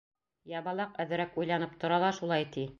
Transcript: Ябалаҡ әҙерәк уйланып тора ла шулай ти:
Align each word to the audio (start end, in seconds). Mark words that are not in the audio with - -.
Ябалаҡ 0.53 0.97
әҙерәк 1.05 1.39
уйланып 1.43 1.79
тора 1.85 2.03
ла 2.05 2.13
шулай 2.23 2.53
ти: 2.57 2.69